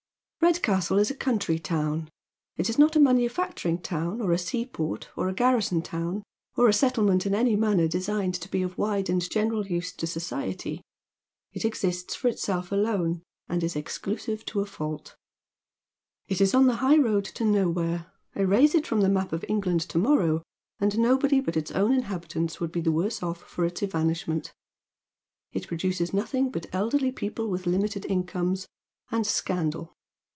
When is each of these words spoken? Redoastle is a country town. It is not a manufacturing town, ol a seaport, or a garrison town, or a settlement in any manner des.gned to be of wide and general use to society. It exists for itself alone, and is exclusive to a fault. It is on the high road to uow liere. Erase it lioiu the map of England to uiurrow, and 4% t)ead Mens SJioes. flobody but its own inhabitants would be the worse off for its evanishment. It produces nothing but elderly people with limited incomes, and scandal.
Redoastle 0.43 0.97
is 0.99 1.11
a 1.11 1.15
country 1.15 1.59
town. 1.59 2.09
It 2.57 2.67
is 2.67 2.79
not 2.79 2.95
a 2.95 2.99
manufacturing 2.99 3.77
town, 3.79 4.19
ol 4.19 4.31
a 4.33 4.39
seaport, 4.39 5.07
or 5.15 5.29
a 5.29 5.33
garrison 5.33 5.83
town, 5.83 6.23
or 6.57 6.67
a 6.67 6.73
settlement 6.73 7.27
in 7.27 7.35
any 7.35 7.55
manner 7.55 7.87
des.gned 7.87 8.33
to 8.39 8.49
be 8.49 8.63
of 8.63 8.75
wide 8.75 9.07
and 9.07 9.21
general 9.29 9.67
use 9.67 9.93
to 9.93 10.07
society. 10.07 10.81
It 11.53 11.63
exists 11.63 12.15
for 12.15 12.27
itself 12.27 12.71
alone, 12.71 13.21
and 13.47 13.63
is 13.63 13.75
exclusive 13.75 14.43
to 14.47 14.61
a 14.61 14.65
fault. 14.65 15.15
It 16.27 16.41
is 16.41 16.55
on 16.55 16.65
the 16.65 16.77
high 16.77 16.97
road 16.97 17.23
to 17.25 17.43
uow 17.43 17.71
liere. 17.73 18.07
Erase 18.35 18.73
it 18.73 18.85
lioiu 18.85 19.01
the 19.01 19.09
map 19.09 19.33
of 19.33 19.45
England 19.47 19.81
to 19.89 19.99
uiurrow, 19.99 20.41
and 20.79 20.91
4% 20.91 20.95
t)ead 20.95 20.97
Mens 20.97 20.97
SJioes. 20.97 21.19
flobody 21.21 21.45
but 21.45 21.55
its 21.57 21.71
own 21.71 21.93
inhabitants 21.93 22.59
would 22.59 22.71
be 22.71 22.81
the 22.81 22.91
worse 22.91 23.21
off 23.21 23.41
for 23.43 23.63
its 23.63 23.81
evanishment. 23.83 24.51
It 25.53 25.67
produces 25.67 26.11
nothing 26.15 26.49
but 26.49 26.65
elderly 26.73 27.11
people 27.11 27.47
with 27.47 27.67
limited 27.67 28.05
incomes, 28.09 28.67
and 29.11 29.25
scandal. 29.27 29.93